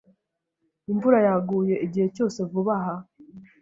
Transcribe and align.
Imvura 0.91 1.17
yaguye 1.27 1.75
igihe 1.85 2.07
cyose 2.15 2.39
vuba 2.51 2.73
aha. 2.79 2.95